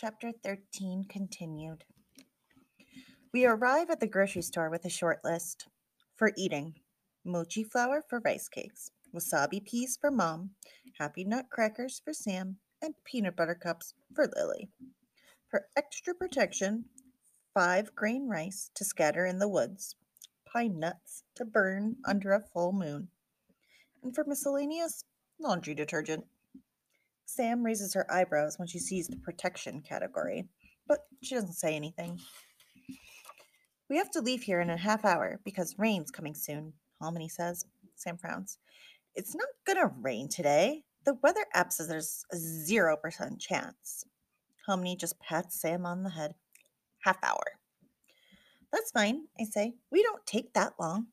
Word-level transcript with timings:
Chapter 0.00 0.32
13 0.32 1.04
continued. 1.10 1.84
We 3.34 3.44
arrive 3.44 3.90
at 3.90 4.00
the 4.00 4.06
grocery 4.06 4.40
store 4.40 4.70
with 4.70 4.86
a 4.86 4.88
short 4.88 5.18
list. 5.24 5.68
For 6.16 6.32
eating, 6.38 6.76
mochi 7.22 7.64
flour 7.64 8.02
for 8.08 8.22
rice 8.24 8.48
cakes, 8.48 8.92
wasabi 9.14 9.62
peas 9.62 9.98
for 10.00 10.10
mom, 10.10 10.52
happy 10.98 11.22
nut 11.22 11.50
crackers 11.50 12.00
for 12.02 12.14
Sam, 12.14 12.56
and 12.80 12.94
peanut 13.04 13.36
butter 13.36 13.54
cups 13.54 13.92
for 14.14 14.26
Lily. 14.34 14.70
For 15.50 15.66
extra 15.76 16.14
protection, 16.14 16.86
five 17.52 17.94
grain 17.94 18.26
rice 18.26 18.70
to 18.76 18.86
scatter 18.86 19.26
in 19.26 19.38
the 19.38 19.50
woods, 19.50 19.96
pine 20.50 20.78
nuts 20.78 21.24
to 21.34 21.44
burn 21.44 21.96
under 22.06 22.32
a 22.32 22.40
full 22.40 22.72
moon. 22.72 23.08
And 24.02 24.14
for 24.14 24.24
miscellaneous, 24.26 25.04
laundry 25.38 25.74
detergent. 25.74 26.24
Sam 27.34 27.64
raises 27.64 27.94
her 27.94 28.12
eyebrows 28.12 28.58
when 28.58 28.66
she 28.66 28.80
sees 28.80 29.06
the 29.06 29.16
protection 29.16 29.82
category, 29.82 30.48
but 30.88 30.98
she 31.22 31.36
doesn't 31.36 31.52
say 31.52 31.76
anything. 31.76 32.18
We 33.88 33.98
have 33.98 34.10
to 34.12 34.20
leave 34.20 34.42
here 34.42 34.60
in 34.60 34.68
a 34.68 34.76
half 34.76 35.04
hour 35.04 35.40
because 35.44 35.78
rain's 35.78 36.10
coming 36.10 36.34
soon, 36.34 36.72
Halmoni 37.00 37.30
says. 37.30 37.64
Sam 37.94 38.18
frowns. 38.18 38.58
It's 39.14 39.34
not 39.36 39.48
gonna 39.64 39.92
rain 40.00 40.28
today. 40.28 40.82
The 41.04 41.14
weather 41.22 41.46
app 41.54 41.72
says 41.72 41.86
there's 41.86 42.24
a 42.32 42.36
0% 42.36 43.38
chance. 43.38 44.04
Halmoni 44.68 44.98
just 44.98 45.20
pats 45.20 45.60
Sam 45.60 45.86
on 45.86 46.02
the 46.02 46.10
head. 46.10 46.34
Half 47.04 47.18
hour. 47.22 47.60
That's 48.72 48.90
fine, 48.90 49.26
I 49.40 49.44
say. 49.44 49.74
We 49.92 50.02
don't 50.02 50.26
take 50.26 50.52
that 50.54 50.72
long. 50.80 51.06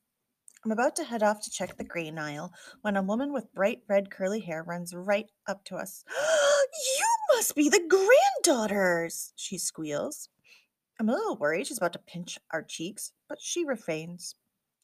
I'm 0.67 0.73
about 0.73 0.98
to 0.98 1.05
head 1.05 1.23
off 1.23 1.39
to 1.44 1.49
check 1.49 1.77
the 1.77 1.85
grain 1.85 2.20
aisle 2.20 2.52
when 2.81 2.98
a 2.98 3.02
woman 3.02 3.31
with 3.31 3.53
bright 3.53 3.84
red 3.88 4.12
curly 4.12 4.41
hair 4.41 4.63
runs 4.63 4.94
right 4.94 5.31
up 5.48 5.63
to 5.63 5.77
us. 5.77 6.03
you 6.09 7.08
must 7.34 7.55
be 7.55 7.70
the 7.70 7.88
granddaughters, 7.88 9.31
she 9.38 9.58
squeals. 9.58 10.27
I'm 11.00 11.08
a 11.08 11.14
little 11.14 11.38
worried 11.38 11.67
she's 11.67 11.77
about 11.77 11.94
to 11.94 12.00
pinch 12.00 12.38
our 12.52 12.64
cheeks, 12.64 13.14
but 13.30 13.38
she 13.42 13.64
refrains. 13.64 14.36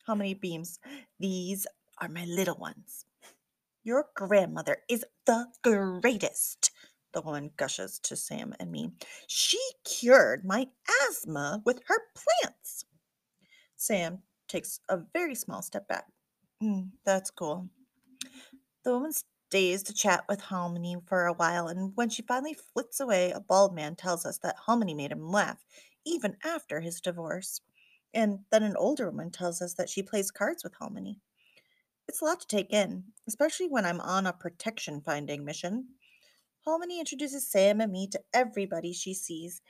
Halmoni 0.08 0.39
beams? 0.39 0.80
These 1.19 1.67
are 1.99 2.08
my 2.08 2.23
little 2.23 2.58
ones. 2.58 3.03
Your 3.83 4.05
grandmother 4.15 4.77
is 4.89 5.03
the 5.25 5.47
greatest, 5.63 6.71
the 7.13 7.21
woman 7.21 7.52
gushes 7.58 7.99
to 8.03 8.15
Sam 8.15 8.55
and 8.58 8.71
me. 8.71 8.91
She 9.27 9.59
cured 9.83 10.45
my 10.45 10.67
asthma 11.09 11.61
with 11.65 11.81
her 11.88 11.99
plants. 12.15 12.86
Sam 13.75 14.19
takes 14.47 14.80
a 14.89 14.99
very 15.13 15.36
small 15.36 15.61
step 15.61 15.88
back. 15.88 16.05
Mm, 16.61 16.91
that's 17.05 17.31
cool. 17.31 17.69
The 18.83 18.94
woman 18.94 19.11
stays 19.49 19.83
to 19.83 19.94
chat 19.94 20.25
with 20.27 20.41
Halmoni 20.41 20.95
for 21.08 21.25
a 21.25 21.33
while, 21.33 21.67
and 21.67 21.91
when 21.95 22.09
she 22.09 22.22
finally 22.22 22.53
flits 22.53 22.99
away, 22.99 23.31
a 23.31 23.39
bald 23.39 23.75
man 23.75 23.95
tells 23.95 24.25
us 24.25 24.39
that 24.39 24.58
Halmoni 24.67 24.95
made 24.95 25.11
him 25.11 25.31
laugh, 25.31 25.66
even 26.05 26.38
after 26.44 26.81
his 26.81 26.99
divorce. 27.02 27.61
And 28.14 28.39
then 28.52 28.64
an 28.64 28.75
older 28.77 29.09
woman 29.09 29.31
tells 29.31 29.61
us 29.61 29.73
that 29.75 29.89
she 29.89 30.03
plays 30.03 30.31
cards 30.31 30.64
with 30.64 30.73
Halmoni. 30.73 31.17
It's 32.08 32.21
a 32.21 32.25
lot 32.25 32.41
to 32.41 32.47
take 32.47 32.71
in, 32.71 33.05
especially 33.27 33.67
when 33.67 33.86
I'm 33.86 34.02
on 34.02 34.27
a 34.27 34.33
protection 34.33 35.02
finding 35.02 35.45
mission. 35.45 35.88
Halmoni 36.67 36.99
introduces 36.99 37.49
Sam 37.49 37.81
and 37.81 37.91
me 37.91 38.08
to 38.08 38.21
everybody 38.33 38.94
she 38.94 39.14
sees, 39.14 39.61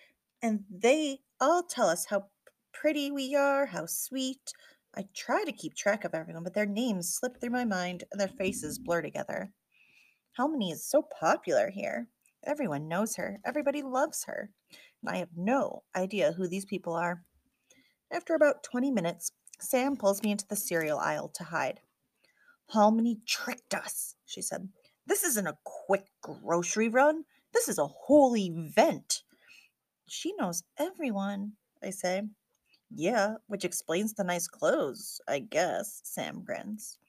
and 0.41 0.63
they 0.69 1.19
all 1.39 1.63
tell 1.63 1.89
us 1.89 2.05
how 2.05 2.25
pretty 2.83 3.09
we 3.09 3.33
are, 3.33 3.67
how 3.67 3.85
sweet. 3.85 4.51
I 4.93 5.05
try 5.15 5.45
to 5.45 5.53
keep 5.53 5.73
track 5.73 6.03
of 6.03 6.13
everyone, 6.13 6.43
but 6.43 6.53
their 6.53 6.65
names 6.65 7.15
slip 7.15 7.39
through 7.39 7.51
my 7.51 7.63
mind 7.63 8.03
and 8.11 8.19
their 8.19 8.27
faces 8.27 8.77
blur 8.77 9.01
together. 9.01 9.53
Halmoni 10.37 10.73
is 10.73 10.85
so 10.85 11.01
popular 11.01 11.69
here. 11.69 12.09
Everyone 12.43 12.89
knows 12.89 13.15
her, 13.15 13.39
everybody 13.45 13.81
loves 13.81 14.25
her, 14.25 14.49
and 15.01 15.09
I 15.09 15.19
have 15.19 15.29
no 15.37 15.83
idea 15.95 16.33
who 16.33 16.45
these 16.45 16.65
people 16.65 16.93
are. 16.93 17.23
After 18.11 18.35
about 18.35 18.63
20 18.63 18.91
minutes, 18.91 19.31
Sam 19.61 19.95
pulls 19.95 20.21
me 20.21 20.31
into 20.31 20.47
the 20.49 20.57
cereal 20.57 20.99
aisle 20.99 21.29
to 21.35 21.45
hide. 21.45 21.79
Halmoni 22.73 23.25
tricked 23.25 23.73
us, 23.73 24.15
she 24.25 24.41
said. 24.41 24.67
This 25.07 25.23
isn't 25.23 25.47
a 25.47 25.57
quick 25.63 26.07
grocery 26.21 26.89
run. 26.89 27.23
This 27.53 27.69
is 27.69 27.77
a 27.77 27.87
whole 27.87 28.35
event. 28.35 29.23
She 30.05 30.33
knows 30.37 30.63
everyone, 30.77 31.53
I 31.81 31.91
say. 31.91 32.23
Yeah, 32.95 33.35
which 33.47 33.65
explains 33.65 34.13
the 34.13 34.23
nice 34.23 34.47
clothes, 34.47 35.19
I 35.27 35.39
guess, 35.39 36.01
Sam 36.03 36.43
grins. 36.43 36.99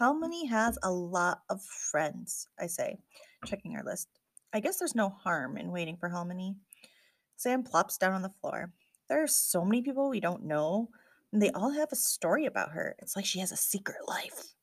Halmoni 0.00 0.48
has 0.48 0.78
a 0.82 0.90
lot 0.90 1.42
of 1.48 1.62
friends, 1.62 2.48
I 2.58 2.66
say, 2.66 2.98
checking 3.44 3.76
our 3.76 3.84
list. 3.84 4.08
I 4.52 4.60
guess 4.60 4.78
there's 4.78 4.94
no 4.94 5.10
harm 5.10 5.56
in 5.56 5.70
waiting 5.70 5.96
for 5.96 6.08
Halmoni. 6.08 6.56
Sam 7.36 7.62
plops 7.62 7.98
down 7.98 8.14
on 8.14 8.22
the 8.22 8.32
floor. 8.40 8.72
There 9.08 9.22
are 9.22 9.28
so 9.28 9.64
many 9.64 9.82
people 9.82 10.08
we 10.08 10.20
don't 10.20 10.44
know, 10.44 10.88
and 11.32 11.40
they 11.40 11.50
all 11.50 11.70
have 11.70 11.92
a 11.92 11.96
story 11.96 12.46
about 12.46 12.72
her. 12.72 12.96
It's 12.98 13.14
like 13.14 13.24
she 13.24 13.38
has 13.38 13.52
a 13.52 13.56
secret 13.56 14.08
life. 14.08 14.54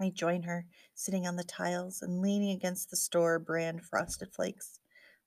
I 0.00 0.10
join 0.10 0.42
her, 0.42 0.66
sitting 0.94 1.26
on 1.26 1.36
the 1.36 1.44
tiles 1.44 2.02
and 2.02 2.20
leaning 2.20 2.50
against 2.50 2.90
the 2.90 2.96
store 2.96 3.38
brand 3.38 3.82
frosted 3.82 4.32
flakes. 4.32 4.80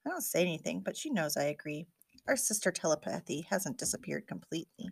I 0.06 0.10
don't 0.10 0.22
say 0.22 0.42
anything, 0.42 0.82
but 0.82 0.98
she 0.98 1.10
knows 1.10 1.38
I 1.38 1.46
agree. 1.46 1.88
Our 2.28 2.36
sister 2.36 2.72
telepathy 2.72 3.48
hasn't 3.50 3.78
disappeared 3.78 4.28
completely. 4.28 4.90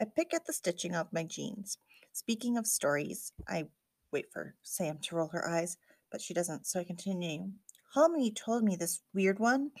I 0.00 0.06
pick 0.06 0.32
at 0.32 0.46
the 0.46 0.52
stitching 0.52 0.94
of 0.94 1.12
my 1.12 1.24
jeans. 1.24 1.76
Speaking 2.12 2.56
of 2.56 2.66
stories, 2.66 3.32
I 3.46 3.64
wait 4.12 4.32
for 4.32 4.54
Sam 4.62 4.98
to 5.02 5.16
roll 5.16 5.28
her 5.28 5.46
eyes, 5.46 5.76
but 6.10 6.20
she 6.20 6.32
doesn't, 6.32 6.66
so 6.66 6.80
I 6.80 6.84
continue. 6.84 7.50
Halmoni 7.94 8.34
told 8.34 8.64
me 8.64 8.76
this 8.76 9.02
weird 9.12 9.38
one, 9.38 9.72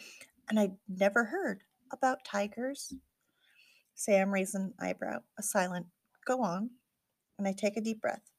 and 0.48 0.60
I'd 0.60 0.76
never 0.88 1.24
heard 1.24 1.62
about 1.90 2.24
tigers. 2.24 2.92
Sam 3.94 4.32
raises 4.32 4.54
an 4.54 4.74
eyebrow, 4.78 5.20
a 5.38 5.42
silent, 5.42 5.86
go 6.26 6.42
on, 6.42 6.70
and 7.38 7.48
I 7.48 7.52
take 7.52 7.76
a 7.76 7.80
deep 7.80 8.02
breath. 8.02 8.30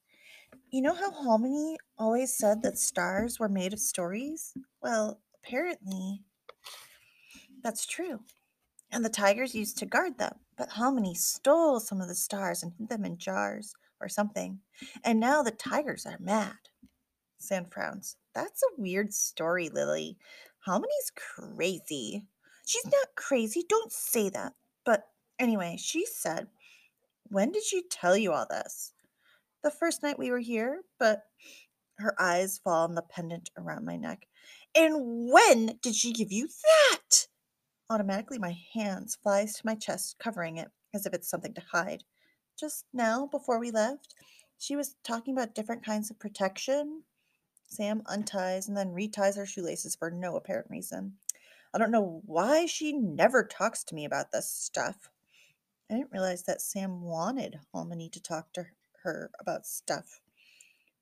You 0.70 0.82
know 0.82 0.94
how 0.94 1.12
Halmoni 1.12 1.78
always 1.98 2.38
said 2.38 2.62
that 2.62 2.78
stars 2.78 3.40
were 3.40 3.50
made 3.50 3.74
of 3.74 3.80
stories? 3.80 4.54
Well, 4.82 5.20
apparently 5.36 6.22
that's 7.64 7.86
true. 7.86 8.20
And 8.92 9.04
the 9.04 9.10
tigers 9.10 9.56
used 9.56 9.78
to 9.80 9.86
guard 9.86 10.18
them, 10.18 10.36
but 10.58 10.72
Halmoni 10.72 11.16
stole 11.16 11.80
some 11.80 12.02
of 12.02 12.08
the 12.08 12.16
stars 12.16 12.62
and 12.62 12.74
hid 12.78 12.90
them 12.90 13.06
in 13.06 13.18
jars 13.18 13.74
or 14.00 14.08
something. 14.08 14.60
And 15.04 15.20
now 15.20 15.42
the 15.42 15.52
tigers 15.52 16.06
are 16.06 16.18
mad. 16.20 16.58
Sam 17.40 17.66
frowns. 17.66 18.18
That's 18.36 18.62
a 18.62 18.82
weird 18.82 19.14
story, 19.14 19.70
Lily. 19.70 20.18
Halmoni's 20.68 21.12
crazy. 21.16 22.28
She's 22.66 22.86
not 22.86 23.16
crazy. 23.16 23.64
Don't 23.68 23.92
say 23.92 24.30
that. 24.30 24.54
But 24.86 25.08
anyway, 25.40 25.78
she 25.80 26.06
said, 26.06 26.48
When 27.30 27.52
did 27.52 27.64
she 27.64 27.84
tell 27.90 28.16
you 28.16 28.32
all 28.32 28.48
this? 28.50 28.94
The 29.64 29.72
first 29.72 30.04
night 30.04 30.20
we 30.20 30.32
were 30.32 30.40
here, 30.40 30.82
but 31.00 31.24
her 31.98 32.16
eyes 32.20 32.60
fall 32.64 32.84
on 32.84 32.96
the 32.96 33.02
pendant 33.02 33.50
around 33.58 33.86
my 33.86 33.98
neck. 33.98 34.28
And 34.76 35.32
when 35.32 35.78
did 35.82 35.96
she 35.96 36.12
give 36.12 36.32
you 36.32 36.48
that? 36.48 37.28
Automatically, 37.94 38.40
my 38.40 38.58
hands 38.74 39.20
flies 39.22 39.54
to 39.54 39.66
my 39.66 39.76
chest, 39.76 40.18
covering 40.18 40.58
it 40.58 40.72
as 40.96 41.06
if 41.06 41.14
it's 41.14 41.30
something 41.30 41.54
to 41.54 41.62
hide. 41.72 42.04
Just 42.60 42.86
now, 42.92 43.28
before 43.28 43.60
we 43.60 43.70
left, 43.70 44.16
she 44.58 44.76
was 44.76 44.96
talking 45.04 45.36
about 45.36 45.54
different 45.54 45.86
kinds 45.86 46.10
of 46.10 46.18
protection. 46.18 47.04
Sam 47.68 48.02
unties 48.08 48.68
and 48.68 48.76
then 48.76 48.96
reties 48.96 49.36
her 49.36 49.46
shoelaces 49.46 49.96
for 49.96 50.10
no 50.10 50.36
apparent 50.36 50.72
reason. 50.72 51.14
I 51.72 51.78
don't 51.78 51.92
know 51.92 52.24
why 52.26 52.66
she 52.66 52.94
never 52.94 53.44
talks 53.44 53.84
to 53.84 53.96
me 53.96 54.06
about 54.06 54.32
this 54.32 54.50
stuff. 54.50 55.12
I 55.88 55.94
didn't 55.94 56.12
realize 56.12 56.42
that 56.46 56.62
Sam 56.62 57.04
wanted 57.04 57.60
Halmoni 57.76 58.12
to 58.12 58.20
talk 58.20 58.54
to 58.54 58.66
her 59.04 59.30
about 59.40 59.68
stuff. 59.68 60.20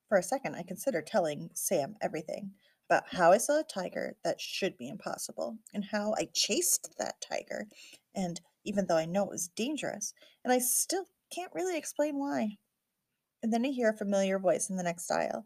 For 0.09 0.17
a 0.17 0.23
second, 0.23 0.55
I 0.55 0.63
considered 0.63 1.07
telling 1.07 1.51
Sam 1.53 1.95
everything 2.01 2.51
about 2.91 3.03
how 3.11 3.31
I 3.31 3.37
saw 3.37 3.57
a 3.57 3.63
tiger 3.63 4.17
that 4.25 4.41
should 4.41 4.77
be 4.77 4.89
impossible, 4.89 5.57
and 5.73 5.85
how 5.85 6.13
I 6.17 6.27
chased 6.33 6.93
that 6.99 7.21
tiger, 7.21 7.67
and 8.13 8.41
even 8.65 8.85
though 8.85 8.97
I 8.97 9.05
know 9.05 9.23
it 9.23 9.29
was 9.31 9.47
dangerous, 9.47 10.13
and 10.43 10.51
I 10.51 10.59
still 10.59 11.05
can't 11.33 11.53
really 11.55 11.77
explain 11.77 12.19
why. 12.19 12.57
And 13.41 13.53
then 13.53 13.65
I 13.65 13.69
hear 13.69 13.89
a 13.89 13.97
familiar 13.97 14.37
voice 14.37 14.69
in 14.69 14.75
the 14.75 14.83
next 14.83 15.09
aisle. 15.09 15.45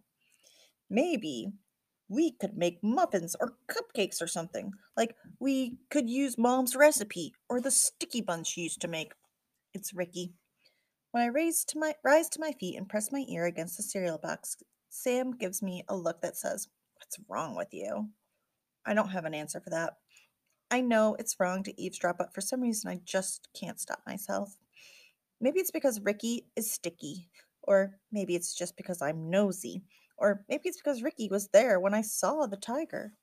Maybe 0.89 1.51
we 2.09 2.31
could 2.31 2.57
make 2.57 2.83
muffins 2.83 3.35
or 3.39 3.57
cupcakes 3.69 4.23
or 4.23 4.27
something. 4.27 4.71
Like 4.97 5.15
we 5.39 5.77
could 5.91 6.09
use 6.09 6.39
mom's 6.39 6.75
recipe 6.75 7.33
or 7.47 7.61
the 7.61 7.69
sticky 7.69 8.21
buns 8.21 8.47
she 8.47 8.61
used 8.61 8.81
to 8.81 8.87
make. 8.87 9.13
It's 9.71 9.93
Ricky. 9.93 10.33
When 11.11 11.21
I 11.21 11.27
raise 11.27 11.63
to 11.65 11.79
my 11.79 11.93
rise 12.03 12.27
to 12.29 12.41
my 12.41 12.53
feet 12.59 12.75
and 12.75 12.89
press 12.89 13.11
my 13.11 13.23
ear 13.29 13.45
against 13.45 13.77
the 13.77 13.83
cereal 13.83 14.17
box, 14.17 14.57
Sam 14.89 15.31
gives 15.31 15.61
me 15.61 15.83
a 15.87 15.95
look 15.95 16.21
that 16.21 16.37
says, 16.37 16.67
What's 17.05 17.19
wrong 17.29 17.55
with 17.55 17.71
you? 17.71 18.09
I 18.85 18.95
don't 18.95 19.09
have 19.09 19.25
an 19.25 19.35
answer 19.35 19.59
for 19.59 19.69
that. 19.69 19.97
I 20.71 20.81
know 20.81 21.15
it's 21.19 21.39
wrong 21.39 21.61
to 21.63 21.81
eavesdrop, 21.81 22.17
but 22.17 22.33
for 22.33 22.41
some 22.41 22.61
reason 22.61 22.89
I 22.89 22.99
just 23.05 23.47
can't 23.59 23.79
stop 23.79 23.99
myself. 24.07 24.57
Maybe 25.39 25.59
it's 25.59 25.71
because 25.71 26.01
Ricky 26.01 26.47
is 26.55 26.71
sticky, 26.71 27.29
or 27.61 27.99
maybe 28.11 28.35
it's 28.35 28.55
just 28.55 28.75
because 28.75 29.01
I'm 29.01 29.29
nosy. 29.29 29.83
Or 30.17 30.43
maybe 30.49 30.63
it's 30.65 30.81
because 30.81 31.03
Ricky 31.03 31.29
was 31.29 31.49
there 31.49 31.79
when 31.79 31.93
I 31.93 32.01
saw 32.01 32.47
the 32.47 32.57
tiger. 32.57 33.13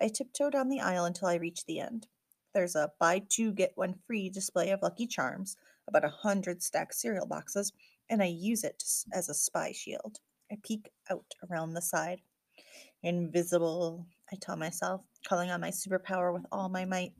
I 0.00 0.08
tiptoe 0.08 0.50
down 0.50 0.68
the 0.68 0.80
aisle 0.80 1.04
until 1.04 1.28
I 1.28 1.36
reach 1.36 1.64
the 1.66 1.78
end. 1.78 2.08
There's 2.52 2.74
a 2.74 2.90
buy 2.98 3.22
two, 3.28 3.52
get 3.52 3.72
one 3.76 3.94
free 4.06 4.28
display 4.28 4.70
of 4.70 4.82
Lucky 4.82 5.06
Charms, 5.06 5.56
about 5.86 6.04
a 6.04 6.08
hundred 6.08 6.62
stacked 6.62 6.94
cereal 6.94 7.26
boxes, 7.26 7.72
and 8.10 8.22
I 8.22 8.26
use 8.26 8.64
it 8.64 8.82
as 9.12 9.28
a 9.28 9.34
spy 9.34 9.70
shield. 9.70 10.18
I 10.50 10.56
peek 10.62 10.90
out 11.10 11.34
around 11.48 11.74
the 11.74 11.82
side. 11.82 12.22
Invisible, 13.04 14.06
I 14.32 14.36
tell 14.40 14.56
myself, 14.56 15.02
calling 15.28 15.50
on 15.50 15.60
my 15.60 15.70
superpower 15.70 16.32
with 16.32 16.46
all 16.50 16.70
my 16.70 16.86
might. 16.86 17.12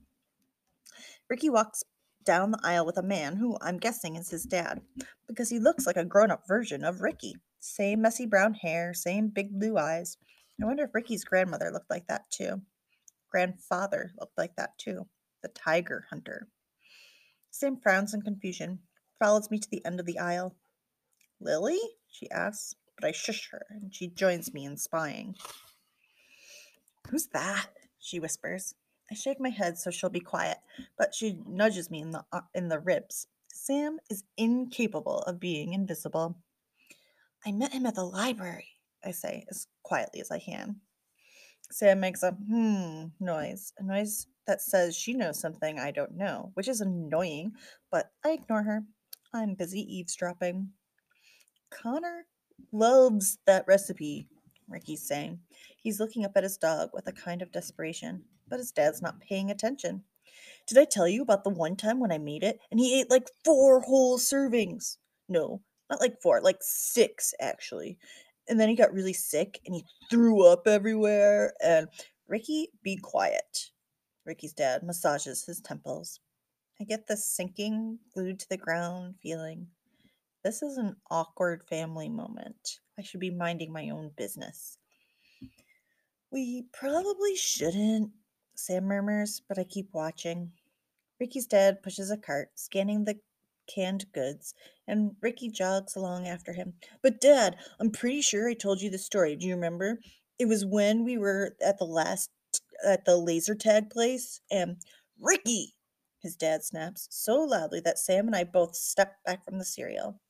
Ricky 1.29 1.51
walks 1.51 1.85
down 2.25 2.53
the 2.53 2.61
aisle 2.65 2.87
with 2.87 2.97
a 2.97 3.03
man 3.03 3.37
who 3.37 3.59
I'm 3.61 3.77
guessing 3.77 4.17
is 4.17 4.31
his 4.31 4.45
dad, 4.45 4.81
because 5.29 5.51
he 5.51 5.59
looks 5.59 5.87
like 5.87 5.99
a 5.99 6.05
grown 6.07 6.31
up 6.31 6.49
version 6.49 6.85
of 6.85 7.03
Ricky. 7.03 7.37
Same 7.61 8.01
messy 8.01 8.25
brown 8.25 8.55
hair, 8.55 8.95
same 8.95 9.29
big 9.29 9.61
blue 9.61 9.77
eyes. 9.77 10.17
I 10.59 10.65
wonder 10.65 10.85
if 10.85 10.95
Ricky's 10.95 11.23
grandmother 11.23 11.71
looked 11.71 11.91
like 11.91 12.07
that 12.07 12.31
too. 12.31 12.63
Grandfather 13.31 14.13
looked 14.19 14.39
like 14.39 14.57
that 14.57 14.79
too. 14.79 15.07
The 15.43 15.51
tiger 15.51 16.07
hunter. 16.09 16.49
Sam 17.51 17.77
frowns 17.77 18.15
in 18.15 18.23
confusion, 18.23 18.79
follows 19.19 19.51
me 19.51 19.59
to 19.59 19.69
the 19.71 19.85
end 19.85 20.01
of 20.01 20.07
the 20.07 20.19
aisle. 20.19 20.57
Lily? 21.41 21.79
she 22.09 22.31
asks, 22.31 22.75
but 22.99 23.07
I 23.07 23.13
shush 23.13 23.51
her 23.51 23.67
and 23.69 23.95
she 23.95 24.09
joins 24.09 24.55
me 24.55 24.65
in 24.65 24.79
spying. 24.79 25.35
Who's 27.09 27.27
that? 27.29 27.69
she 27.99 28.21
whispers. 28.21 28.75
I 29.11 29.15
shake 29.15 29.41
my 29.41 29.49
head 29.49 29.79
so 29.79 29.91
she'll 29.91 30.11
be 30.11 30.21
quiet, 30.21 30.59
but 30.99 31.15
she 31.15 31.39
nudges 31.47 31.91
me 31.91 32.01
in 32.01 32.11
the 32.11 32.25
uh, 32.33 32.41
in 32.55 32.69
the 32.69 32.79
ribs. 32.79 33.27
Sam 33.53 33.99
is 34.11 34.25
incapable 34.37 35.19
of 35.21 35.41
being 35.41 35.73
invisible. 35.73 36.37
I 37.47 37.53
met 37.53 37.73
him 37.73 37.87
at 37.87 37.95
the 37.95 38.05
library, 38.05 38.69
I 39.05 39.11
say 39.13 39.45
as 39.51 39.67
quietly 39.83 40.21
as 40.21 40.31
I 40.31 40.39
can. 40.39 40.81
Sam 41.71 42.01
makes 42.01 42.23
a 42.23 42.33
hmm 42.33 43.07
noise, 43.21 43.73
a 43.79 43.83
noise 43.83 44.27
that 44.47 44.61
says 44.61 44.97
she 44.97 45.15
knows 45.15 45.41
something 45.41 45.79
I 45.79 45.91
don't 45.91 46.17
know, 46.17 46.51
which 46.55 46.69
is 46.69 46.81
annoying, 46.81 47.53
but 47.91 48.11
I 48.25 48.33
ignore 48.33 48.63
her. 48.63 48.85
I'm 49.33 49.55
busy 49.55 49.81
eavesdropping. 49.81 50.69
Connor 51.71 52.27
loves 52.73 53.39
that 53.47 53.65
recipe, 53.67 54.29
Ricky's 54.69 55.07
saying. 55.07 55.41
He's 55.77 56.01
looking 56.01 56.25
up 56.25 56.33
at 56.37 56.43
his 56.43 56.57
dog 56.57 56.91
with 56.93 57.07
a 57.07 57.13
kind 57.13 57.43
of 57.43 57.53
desperation, 57.53 58.25
but 58.49 58.59
his 58.59 58.73
dad's 58.73 59.03
not 59.03 59.21
paying 59.21 59.51
attention. 59.51 60.05
Did 60.67 60.79
I 60.79 60.85
tell 60.85 61.09
you 61.09 61.23
about 61.23 61.45
the 61.45 61.51
one 61.51 61.77
time 61.77 62.01
when 62.01 62.13
I 62.13 62.19
made 62.19 62.43
it 62.43 62.59
and 62.71 62.81
he 62.81 63.01
ate 63.01 63.11
like 63.11 63.29
four 63.45 63.81
whole 63.81 64.19
servings? 64.19 64.97
No, 65.29 65.61
not 65.91 66.01
like 66.01 66.21
four, 66.23 66.41
like 66.41 66.59
six 66.61 67.35
actually. 67.41 67.99
And 68.49 68.59
then 68.59 68.69
he 68.69 68.77
got 68.77 68.93
really 68.93 69.13
sick 69.13 69.61
and 69.67 69.75
he 69.75 69.85
threw 70.11 70.47
up 70.47 70.67
everywhere. 70.67 71.53
And 71.63 71.89
Ricky, 72.29 72.69
be 72.83 72.97
quiet. 72.97 73.71
Ricky's 74.25 74.53
dad 74.53 74.83
massages 74.83 75.45
his 75.45 75.61
temples. 75.61 76.21
I 76.81 76.85
get 76.85 77.07
this 77.07 77.25
sinking, 77.25 77.99
glued 78.13 78.41
to 78.41 78.49
the 78.49 78.57
ground 78.57 79.15
feeling. 79.23 79.69
This 80.45 80.61
is 80.61 80.77
an 80.77 80.97
awkward 81.11 81.65
family 81.65 82.11
moment. 82.11 82.81
I 82.99 83.03
should 83.03 83.21
be 83.21 83.31
minding 83.31 83.73
my 83.73 83.89
own 83.89 84.11
business. 84.15 84.77
We 86.31 86.67
probably 86.71 87.35
shouldn't, 87.35 88.11
Sam 88.55 88.85
murmurs, 88.85 89.41
but 89.49 89.59
I 89.59 89.65
keep 89.65 89.89
watching. 89.95 90.53
Ricky's 91.19 91.47
dad 91.47 91.83
pushes 91.83 92.11
a 92.11 92.19
cart, 92.19 92.51
scanning 92.57 93.05
the 93.05 93.19
canned 93.67 94.13
goods, 94.13 94.53
and 94.87 95.17
Ricky 95.23 95.49
jogs 95.49 95.97
along 95.97 96.29
after 96.29 96.53
him. 96.53 96.75
But, 97.03 97.23
Dad, 97.23 97.57
I'm 97.81 97.91
pretty 97.91 98.21
sure 98.21 98.47
I 98.47 98.53
told 98.53 98.83
you 98.83 98.91
the 98.91 98.99
story. 98.99 99.37
Do 99.37 99.47
you 99.47 99.55
remember? 99.55 99.99
It 100.39 100.45
was 100.45 100.67
when 100.67 101.05
we 101.05 101.17
were 101.17 101.57
at 101.65 101.79
the 101.79 101.87
last, 101.87 102.29
at 102.87 103.07
the 103.07 103.17
laser 103.17 103.55
tag 103.55 103.89
place, 103.89 104.43
and 104.51 104.77
Ricky, 105.19 105.75
his 106.19 106.37
dad 106.37 106.65
snaps 106.65 107.09
so 107.11 107.37
loudly 107.37 107.81
that 107.81 107.99
Sam 107.99 108.27
and 108.27 108.37
I 108.37 108.45
both 108.45 108.77
step 108.77 109.17
back 109.25 109.43
from 109.43 109.59
the 109.59 109.65
cereal. 109.65 110.21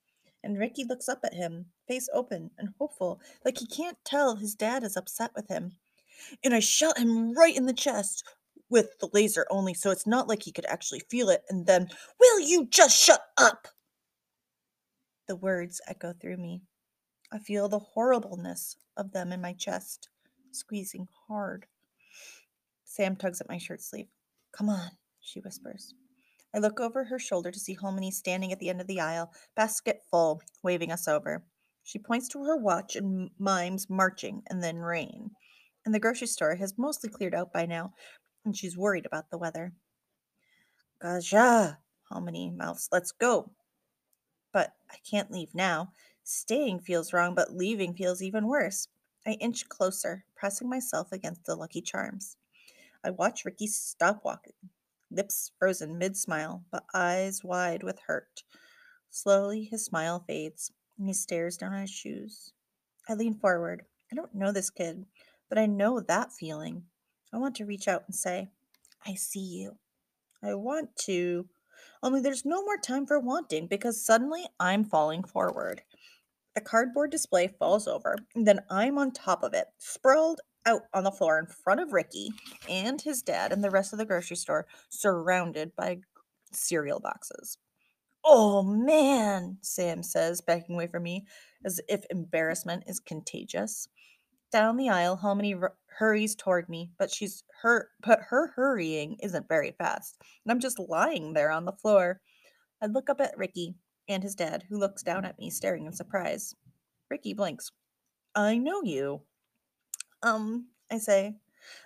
And 0.45 0.59
Ricky 0.59 0.83
looks 0.83 1.09
up 1.09 1.21
at 1.23 1.33
him, 1.33 1.65
face 1.87 2.07
open 2.13 2.51
and 2.59 2.69
hopeful, 2.77 3.19
like 3.43 3.57
he 3.57 3.65
can't 3.65 3.97
tell 4.05 4.35
his 4.35 4.53
dad 4.53 4.83
is 4.83 4.95
upset 4.95 5.31
with 5.35 5.47
him. 5.47 5.71
And 6.43 6.53
I 6.53 6.59
shot 6.59 6.99
him 6.99 7.33
right 7.33 7.57
in 7.57 7.65
the 7.65 7.73
chest 7.73 8.23
with 8.69 8.97
the 8.99 9.09
laser 9.11 9.47
only, 9.49 9.73
so 9.73 9.89
it's 9.89 10.05
not 10.05 10.27
like 10.27 10.43
he 10.43 10.51
could 10.51 10.67
actually 10.67 11.01
feel 11.09 11.29
it. 11.29 11.41
And 11.49 11.65
then, 11.65 11.89
Will 12.19 12.39
you 12.39 12.67
just 12.69 12.95
shut 12.95 13.21
up? 13.37 13.67
The 15.27 15.35
words 15.35 15.81
echo 15.87 16.13
through 16.13 16.37
me. 16.37 16.61
I 17.33 17.39
feel 17.39 17.67
the 17.67 17.79
horribleness 17.79 18.77
of 18.97 19.11
them 19.11 19.31
in 19.31 19.41
my 19.41 19.53
chest, 19.53 20.09
squeezing 20.51 21.07
hard. 21.27 21.65
Sam 22.83 23.15
tugs 23.15 23.41
at 23.41 23.49
my 23.49 23.57
shirt 23.57 23.81
sleeve. 23.81 24.09
Come 24.51 24.69
on, 24.69 24.91
she 25.21 25.39
whispers. 25.39 25.95
I 26.55 26.59
look 26.59 26.79
over 26.79 27.03
her 27.03 27.19
shoulder 27.19 27.51
to 27.51 27.59
see 27.59 27.75
Halmoni 27.75 28.13
standing 28.13 28.53
at 28.53 28.59
the 28.59 28.69
end 28.69 28.79
of 28.79 28.87
the 28.87 29.01
aisle, 29.01 29.33
basket 29.57 30.03
full, 30.09 30.41
waving 30.63 30.89
us 30.89 31.05
over. 31.05 31.43
She 31.83 31.99
points 31.99 32.29
to 32.29 32.45
her 32.45 32.55
watch 32.55 32.95
and 32.95 33.29
mimes 33.37 33.89
marching 33.89 34.41
and 34.49 34.63
then 34.63 34.77
rain. 34.77 35.31
And 35.85 35.93
the 35.93 35.99
grocery 35.99 36.27
store 36.27 36.55
has 36.55 36.77
mostly 36.77 37.09
cleared 37.09 37.35
out 37.35 37.51
by 37.51 37.65
now, 37.65 37.93
and 38.45 38.55
she's 38.55 38.77
worried 38.77 39.05
about 39.05 39.29
the 39.29 39.37
weather. 39.37 39.73
Gaja, 41.03 41.77
Halmoni 42.09 42.55
mouths, 42.55 42.87
let's 42.89 43.11
go. 43.11 43.51
But 44.53 44.71
I 44.89 44.95
can't 45.09 45.31
leave 45.31 45.53
now. 45.53 45.91
Staying 46.23 46.79
feels 46.79 47.11
wrong, 47.11 47.35
but 47.35 47.53
leaving 47.53 47.93
feels 47.93 48.21
even 48.21 48.47
worse. 48.47 48.87
I 49.27 49.31
inch 49.41 49.67
closer, 49.67 50.23
pressing 50.35 50.69
myself 50.69 51.11
against 51.11 51.43
the 51.43 51.55
Lucky 51.55 51.81
Charms. 51.81 52.37
I 53.03 53.09
watch 53.09 53.43
Ricky 53.43 53.67
stop 53.67 54.23
walking, 54.23 54.53
lips 55.11 55.51
frozen 55.57 55.97
mid 55.97 56.17
smile, 56.17 56.63
but 56.71 56.85
eyes 56.93 57.43
wide 57.43 57.83
with 57.83 57.99
hurt. 58.07 58.43
Slowly, 59.09 59.63
his 59.63 59.85
smile 59.85 60.23
fades, 60.27 60.71
and 60.97 61.07
he 61.07 61.13
stares 61.13 61.57
down 61.57 61.73
at 61.73 61.81
his 61.81 61.89
shoes. 61.89 62.53
I 63.07 63.13
lean 63.13 63.35
forward. 63.35 63.83
I 64.11 64.15
don't 64.15 64.35
know 64.35 64.51
this 64.51 64.69
kid, 64.69 65.05
but 65.49 65.57
I 65.57 65.65
know 65.65 65.99
that 65.99 66.33
feeling. 66.33 66.83
I 67.33 67.37
want 67.37 67.55
to 67.55 67.65
reach 67.65 67.87
out 67.87 68.03
and 68.07 68.15
say, 68.15 68.49
I 69.05 69.13
see 69.15 69.39
you. 69.39 69.77
I 70.43 70.53
want 70.55 70.95
to, 71.05 71.47
only 72.01 72.21
there's 72.21 72.45
no 72.45 72.63
more 72.63 72.77
time 72.77 73.05
for 73.05 73.19
wanting 73.19 73.67
because 73.67 74.05
suddenly 74.05 74.45
I'm 74.59 74.83
falling 74.83 75.23
forward. 75.23 75.81
The 76.55 76.61
cardboard 76.61 77.11
display 77.11 77.47
falls 77.47 77.87
over, 77.87 78.15
and 78.33 78.47
then 78.47 78.61
I'm 78.69 78.97
on 78.97 79.11
top 79.11 79.43
of 79.43 79.53
it, 79.53 79.67
sprawled 79.77 80.39
out 80.65 80.83
on 80.93 81.03
the 81.03 81.11
floor 81.11 81.39
in 81.39 81.45
front 81.45 81.79
of 81.79 81.93
Ricky 81.93 82.31
and 82.69 83.01
his 83.01 83.21
dad 83.21 83.51
and 83.51 83.63
the 83.63 83.69
rest 83.69 83.93
of 83.93 83.99
the 83.99 84.05
grocery 84.05 84.37
store, 84.37 84.67
surrounded 84.89 85.75
by 85.75 85.99
cereal 86.51 86.99
boxes. 86.99 87.57
Oh 88.23 88.63
man, 88.63 89.59
Sam 89.61 90.01
says, 90.01 90.41
backing 90.41 90.75
away 90.75 90.87
from 90.87 91.03
me 91.03 91.27
as 91.63 91.79
if 91.87 92.05
embarrassment 92.09 92.83
is 92.87 92.99
contagious. 92.99 93.87
Down 94.51 94.77
the 94.77 94.89
aisle, 94.89 95.19
Halmoni 95.21 95.61
r- 95.61 95.75
hurries 95.99 96.35
toward 96.35 96.67
me, 96.67 96.91
but 96.97 97.11
she's 97.11 97.43
her 97.61 97.89
but 98.01 98.19
her 98.29 98.47
hurrying 98.55 99.17
isn't 99.21 99.47
very 99.47 99.71
fast, 99.77 100.17
and 100.43 100.51
I'm 100.51 100.59
just 100.59 100.79
lying 100.79 101.33
there 101.33 101.51
on 101.51 101.65
the 101.65 101.71
floor. 101.71 102.21
I 102.81 102.87
look 102.87 103.09
up 103.09 103.21
at 103.21 103.37
Ricky 103.37 103.75
and 104.07 104.23
his 104.23 104.35
dad, 104.35 104.63
who 104.69 104.77
looks 104.77 105.03
down 105.03 105.25
at 105.25 105.37
me, 105.37 105.49
staring 105.49 105.85
in 105.85 105.93
surprise. 105.93 106.55
Ricky 107.09 107.33
blinks. 107.33 107.71
I 108.35 108.57
know 108.57 108.81
you. 108.83 109.21
Um, 110.23 110.67
I 110.91 110.97
say. 110.97 111.35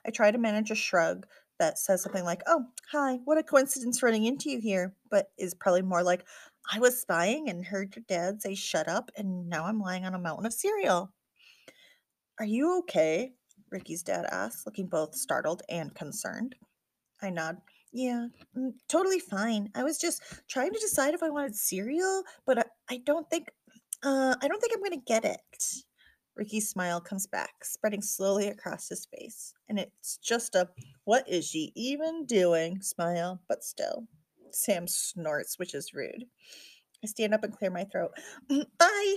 I 0.05 0.12
try 0.12 0.29
to 0.31 0.38
manage 0.38 0.71
a 0.71 0.75
shrug 0.75 1.25
that 1.57 1.79
says 1.79 2.03
something 2.03 2.24
like, 2.24 2.41
Oh, 2.48 2.65
hi, 2.91 3.19
what 3.25 3.38
a 3.38 3.43
coincidence 3.43 4.03
running 4.03 4.25
into 4.25 4.50
you 4.50 4.59
here, 4.59 4.93
but 5.09 5.31
is 5.38 5.53
probably 5.53 5.81
more 5.81 6.03
like, 6.03 6.25
I 6.71 6.79
was 6.79 7.00
spying 7.01 7.50
and 7.50 7.65
heard 7.65 7.95
your 7.95 8.03
dad 8.07 8.41
say 8.41 8.55
shut 8.55 8.88
up, 8.88 9.09
and 9.15 9.50
now 9.50 9.65
I'm 9.65 9.79
lying 9.79 10.05
on 10.05 10.13
a 10.13 10.19
mountain 10.19 10.45
of 10.45 10.53
cereal. 10.53 11.12
Are 12.39 12.45
you 12.45 12.79
okay? 12.79 13.33
Ricky's 13.71 14.03
dad 14.03 14.25
asks, 14.29 14.65
looking 14.65 14.88
both 14.88 15.15
startled 15.15 15.62
and 15.69 15.93
concerned. 15.93 16.55
I 17.21 17.29
nod. 17.29 17.57
Yeah, 17.91 18.27
mm, 18.55 18.74
totally 18.88 19.19
fine. 19.19 19.69
I 19.74 19.83
was 19.83 19.98
just 19.98 20.21
trying 20.48 20.71
to 20.71 20.79
decide 20.79 21.13
if 21.13 21.24
I 21.24 21.29
wanted 21.29 21.55
cereal, 21.55 22.24
but 22.45 22.59
I, 22.59 22.63
I 22.89 22.98
don't 23.05 23.29
think 23.29 23.50
uh 24.03 24.36
I 24.41 24.48
don't 24.48 24.62
think 24.62 24.74
I'm 24.75 24.83
gonna 24.83 25.01
get 25.05 25.25
it. 25.25 25.39
Ricky's 26.39 26.69
smile 26.69 27.01
comes 27.01 27.27
back, 27.27 27.65
spreading 27.65 28.01
slowly 28.01 28.48
across 28.48 28.88
his 28.88 29.05
face, 29.05 29.53
and 29.67 29.77
it's 29.77 30.17
just 30.24 30.55
a 30.55 30.69
what 31.03 31.27
is 31.27 31.46
she 31.46 31.74
even 31.75 32.25
doing 32.25 32.81
smile, 32.81 33.41
but 33.50 33.62
still. 33.62 34.08
Sam 34.51 34.88
snorts, 34.88 35.60
which 35.60 35.75
is 35.75 35.93
rude. 35.93 36.24
I 37.03 37.08
stand 37.08 37.34
up 37.34 37.43
and 37.43 37.53
clear 37.55 37.69
my 37.72 37.84
throat. 37.84 38.12
"Mm, 38.50 38.65
Bye. 38.79 39.15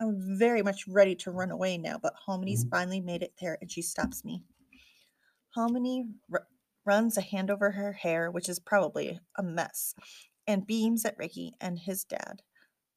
I'm 0.00 0.38
very 0.38 0.62
much 0.62 0.88
ready 0.88 1.14
to 1.16 1.30
run 1.32 1.50
away 1.50 1.76
now, 1.76 1.98
but 2.02 2.14
Halmoni's 2.26 2.64
finally 2.70 3.00
made 3.02 3.22
it 3.22 3.34
there 3.38 3.58
and 3.60 3.70
she 3.70 3.82
stops 3.82 4.24
me. 4.24 4.42
Halmoni 5.54 6.04
r- 6.32 6.46
runs 6.86 7.18
a 7.18 7.20
hand 7.20 7.50
over 7.50 7.72
her 7.72 7.92
hair, 7.92 8.30
which 8.30 8.48
is 8.48 8.58
probably 8.58 9.20
a 9.36 9.42
mess, 9.42 9.94
and 10.46 10.66
beams 10.66 11.04
at 11.04 11.18
Ricky 11.18 11.52
and 11.60 11.78
his 11.78 12.04
dad. 12.04 12.40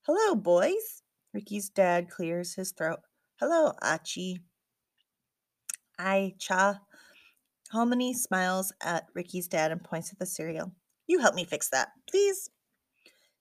Hello, 0.04 0.36
boys. 0.36 1.04
Ricky's 1.34 1.70
dad 1.70 2.10
clears 2.10 2.56
his 2.56 2.72
throat. 2.72 3.00
Hello, 3.40 3.74
Achi. 3.84 4.40
Ai 6.00 6.34
cha. 6.40 6.80
Halmoni 7.72 8.16
smiles 8.16 8.74
at 8.82 9.06
Ricky's 9.14 9.48
dad 9.48 9.72
and 9.72 9.84
points 9.84 10.12
at 10.12 10.18
the 10.18 10.26
cereal. 10.26 10.72
You 11.06 11.20
help 11.20 11.36
me 11.36 11.46
fix 11.46 11.70
that, 11.70 11.90
please. 12.10 12.50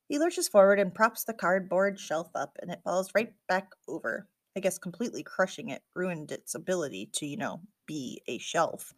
He 0.07 0.19
lurches 0.19 0.49
forward 0.49 0.79
and 0.79 0.95
props 0.95 1.25
the 1.25 1.33
cardboard 1.33 1.99
shelf 1.99 2.29
up, 2.35 2.59
and 2.61 2.71
it 2.71 2.83
falls 2.85 3.09
right 3.15 3.33
back 3.49 3.71
over. 3.89 4.29
I 4.55 4.61
guess 4.61 4.77
completely 4.77 5.23
crushing 5.23 5.71
it 5.71 5.81
ruined 5.95 6.31
its 6.31 6.55
ability 6.55 7.09
to, 7.15 7.27
you 7.27 7.39
know, 7.39 7.63
be 7.87 8.21
a 8.27 8.37
shelf. 8.37 8.93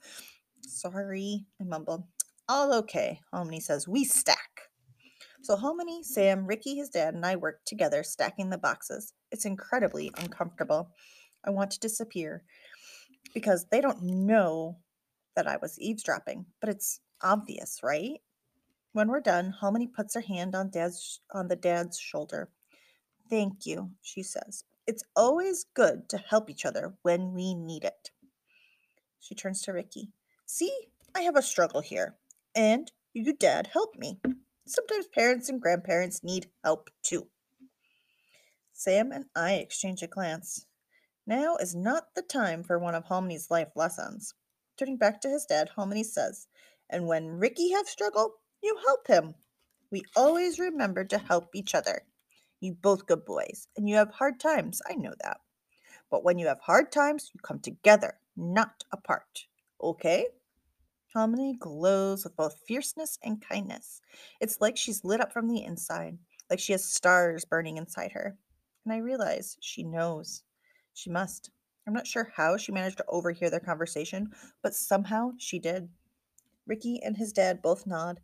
Sorry, 0.67 1.47
I 1.61 1.65
mumble. 1.65 2.09
All 2.49 2.75
okay, 2.75 3.21
Halmoni 3.33 3.63
says. 3.63 3.87
We 3.87 4.03
stack. 4.03 4.63
So 5.43 5.55
Halmoni, 5.55 6.03
Sam, 6.03 6.45
Ricky, 6.45 6.75
his 6.75 6.89
dad, 6.89 7.15
and 7.15 7.25
I 7.25 7.37
work 7.37 7.61
together 7.65 8.03
stacking 8.03 8.51
the 8.51 8.59
boxes. 8.59 9.13
It's 9.31 9.45
incredibly 9.45 10.11
uncomfortable. 10.17 10.91
I 11.45 11.51
want 11.51 11.71
to 11.73 11.81
disappear 11.81 12.43
because 13.35 13.67
they 13.71 13.81
don't 13.81 14.03
know 14.03 14.79
that 15.37 15.47
I 15.47 15.57
was 15.61 15.79
eavesdropping, 15.79 16.47
but 16.61 16.71
it's 16.71 17.01
obvious, 17.23 17.81
right? 17.83 18.21
When 18.93 19.09
we're 19.09 19.21
done, 19.21 19.55
Halmoni 19.61 19.93
puts 19.93 20.15
her 20.15 20.21
hand 20.21 20.55
on 20.55 20.71
dad's 20.71 21.21
on 21.33 21.49
the 21.49 21.57
dad's 21.57 21.99
shoulder. 21.99 22.51
Thank 23.31 23.67
you, 23.67 23.91
she 24.03 24.23
says. 24.23 24.65
It's 24.87 25.05
always 25.15 25.67
good 25.75 26.09
to 26.09 26.19
help 26.19 26.49
each 26.49 26.65
other 26.65 26.95
when 27.03 27.35
we 27.35 27.55
need 27.55 27.85
it. 27.85 28.11
She 29.21 29.35
turns 29.35 29.61
to 29.63 29.73
Ricky. 29.73 30.13
See, 30.47 30.73
I 31.15 31.21
have 31.23 31.37
a 31.37 31.43
struggle 31.43 31.83
here, 31.83 32.17
and 32.55 32.91
you, 33.13 33.35
dad, 33.35 33.69
help 33.73 33.97
me. 33.97 34.21
Sometimes 34.67 35.07
parents 35.09 35.49
and 35.49 35.61
grandparents 35.61 36.25
need 36.25 36.47
help 36.65 36.91
too. 37.03 37.29
Sam 38.79 39.11
and 39.11 39.25
I 39.35 39.55
exchange 39.55 40.05
a 40.05 40.07
glance. 40.07 40.65
Now 41.27 41.57
is 41.57 41.75
not 41.75 42.15
the 42.15 42.23
time 42.23 42.63
for 42.63 42.79
one 42.79 42.95
of 42.95 43.07
Halmoni's 43.07 43.51
life 43.51 43.73
lessons. 43.75 44.35
Turning 44.77 44.97
back 44.97 45.21
to 45.21 45.29
his 45.29 45.47
dad, 45.47 45.71
Halmoni 45.77 46.05
says, 46.05 46.47
And 46.89 47.09
when 47.09 47.27
Ricky 47.27 47.73
have 47.73 47.89
struggle, 47.89 48.35
you 48.63 48.79
help 48.87 49.09
him. 49.09 49.35
We 49.91 50.05
always 50.15 50.61
remember 50.61 51.05
to 51.07 51.19
help 51.19 51.57
each 51.57 51.75
other. 51.75 52.03
You 52.61 52.77
both 52.81 53.09
good 53.09 53.25
boys, 53.25 53.67
and 53.77 53.89
you 53.89 53.97
have 53.97 54.13
hard 54.13 54.39
times, 54.39 54.81
I 54.89 54.95
know 54.95 55.15
that. 55.25 55.41
But 56.09 56.23
when 56.23 56.39
you 56.39 56.47
have 56.47 56.61
hard 56.61 56.93
times, 56.93 57.33
you 57.35 57.41
come 57.43 57.59
together, 57.59 58.21
not 58.37 58.85
apart. 58.93 59.49
Okay? 59.83 60.29
Halmoni 61.17 61.59
glows 61.59 62.23
with 62.23 62.37
both 62.37 62.63
fierceness 62.65 63.19
and 63.25 63.45
kindness. 63.45 64.01
It's 64.41 64.61
like 64.61 64.77
she's 64.77 65.05
lit 65.05 65.21
up 65.21 65.33
from 65.33 65.49
the 65.49 65.65
inside, 65.65 66.17
like 66.49 66.61
she 66.61 66.71
has 66.71 66.85
stars 66.85 67.45
burning 67.45 67.77
inside 67.77 68.13
her. 68.13 68.39
And 68.89 68.95
I 68.95 69.01
realize 69.01 69.59
she 69.61 69.83
knows. 69.83 70.45
She 70.95 71.11
must. 71.11 71.51
I'm 71.87 71.93
not 71.93 72.07
sure 72.07 72.33
how 72.35 72.57
she 72.57 72.73
managed 72.73 72.97
to 72.97 73.05
overhear 73.07 73.51
their 73.51 73.61
conversation, 73.61 74.31
but 74.63 74.75
somehow 74.75 75.33
she 75.37 75.59
did. 75.59 75.91
Ricky 76.67 76.99
and 77.03 77.15
his 77.15 77.35
dad 77.35 77.61
both 77.61 77.87
nod, 77.87 78.19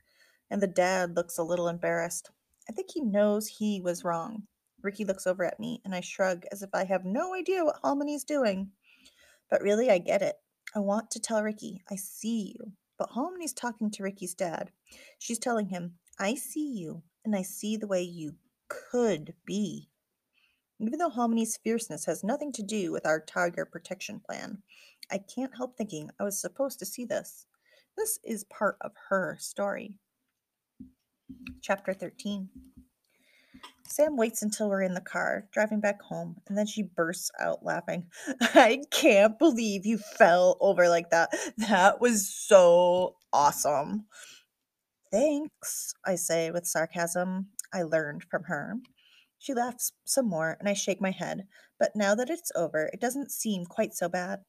and 0.51 0.63
the 0.63 0.67
dad 0.67 1.17
looks 1.17 1.37
a 1.37 1.43
little 1.43 1.69
embarrassed. 1.69 2.31
I 2.67 2.73
think 2.73 2.91
he 2.91 3.03
knows 3.03 3.47
he 3.47 3.79
was 3.79 4.05
wrong. 4.05 4.45
Ricky 4.81 5.05
looks 5.05 5.27
over 5.27 5.45
at 5.45 5.61
me, 5.61 5.83
and 5.85 5.95
I 5.95 6.01
shrug 6.01 6.47
as 6.51 6.63
if 6.63 6.71
I 6.73 6.85
have 6.85 7.05
no 7.05 7.35
idea 7.35 7.63
what 7.63 7.83
Halmoni's 7.85 8.25
doing. 8.25 8.71
But 9.51 9.61
really, 9.61 9.91
I 9.91 9.99
get 9.99 10.23
it. 10.23 10.37
I 10.75 10.79
want 10.79 11.11
to 11.11 11.21
tell 11.21 11.43
Ricky, 11.43 11.83
I 11.91 11.97
see 11.97 12.55
you. 12.59 12.73
But 12.97 13.11
Halmoni's 13.11 13.53
talking 13.53 13.91
to 13.91 14.03
Ricky's 14.03 14.33
dad. 14.33 14.71
She's 15.19 15.39
telling 15.39 15.67
him, 15.67 15.97
I 16.19 16.35
see 16.35 16.73
you, 16.73 17.03
and 17.23 17.37
I 17.37 17.43
see 17.43 17.77
the 17.77 17.87
way 17.87 18.01
you 18.01 18.37
could 18.71 19.35
be. 19.45 19.91
Even 20.87 20.99
though 20.99 21.11
Halmoni's 21.11 21.57
fierceness 21.57 22.05
has 22.05 22.23
nothing 22.23 22.53
to 22.53 22.63
do 22.63 22.93
with 22.93 23.07
our 23.07 23.19
tiger 23.19 23.65
protection 23.65 24.21
plan, 24.21 24.59
I 25.11 25.19
can't 25.19 25.57
help 25.57 25.77
thinking 25.77 26.11
I 26.21 26.25
was 26.25 26.39
supposed 26.39 26.79
to 26.81 26.87
see 26.87 27.07
this. 27.07 27.47
This 27.97 28.19
is 28.23 28.45
part 28.45 28.77
of 28.83 28.93
her 29.09 29.37
story. 29.41 29.95
Chapter 31.63 31.95
13 31.95 32.51
Sam 33.87 34.17
waits 34.17 34.43
until 34.43 34.69
we're 34.69 34.83
in 34.83 34.95
the 34.95 35.01
car, 35.01 35.47
driving 35.53 35.81
back 35.81 36.03
home, 36.03 36.37
and 36.49 36.59
then 36.59 36.67
she 36.67 36.83
bursts 36.83 37.31
out 37.41 37.65
laughing. 37.65 38.07
I 38.41 38.83
can't 38.91 39.39
believe 39.39 39.87
you 39.87 39.99
fell 39.99 40.57
over 40.61 40.89
like 40.89 41.11
that. 41.11 41.31
That 41.57 42.01
was 42.01 42.29
so 42.29 43.17
awesome. 43.33 44.07
Thanks, 45.11 45.95
I 46.05 46.17
say 46.17 46.51
with 46.51 46.67
sarcasm 46.67 47.49
I 47.73 47.83
learned 47.83 48.25
from 48.31 48.45
her. 48.45 48.77
She 49.45 49.53
laughs 49.53 49.93
some 50.07 50.27
more, 50.27 50.57
and 50.59 50.71
I 50.71 50.73
shake 50.73 51.03
my 51.03 51.11
head, 51.11 51.47
but 51.79 51.95
now 51.95 52.15
that 52.15 52.31
it's 52.31 52.51
over, 52.57 52.89
it 52.95 52.99
doesn't 52.99 53.31
seem 53.31 53.67
quite 53.67 53.93
so 53.93 54.09
bad. 54.09 54.41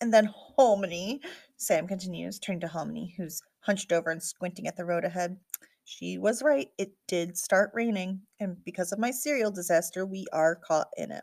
And 0.00 0.12
then 0.12 0.34
Halmoni, 0.58 1.20
Sam 1.56 1.86
continues, 1.86 2.40
turning 2.40 2.58
to 2.62 2.66
Halmoni, 2.66 3.14
who's 3.16 3.40
hunched 3.60 3.92
over 3.92 4.10
and 4.10 4.20
squinting 4.20 4.66
at 4.66 4.76
the 4.76 4.84
road 4.84 5.04
ahead. 5.04 5.36
She 5.84 6.18
was 6.18 6.42
right. 6.42 6.70
It 6.76 6.90
did 7.06 7.38
start 7.38 7.70
raining, 7.72 8.22
and 8.40 8.56
because 8.64 8.90
of 8.90 8.98
my 8.98 9.12
cereal 9.12 9.52
disaster, 9.52 10.04
we 10.04 10.26
are 10.32 10.56
caught 10.56 10.88
in 10.96 11.12
it. 11.12 11.22